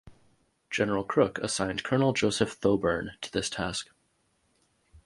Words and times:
General 0.71 1.03
Crook 1.03 1.37
assigned 1.43 1.83
Colonel 1.83 2.11
Joseph 2.11 2.53
Thoburn 2.53 3.11
to 3.21 3.31
this 3.31 3.51
task. 3.51 3.91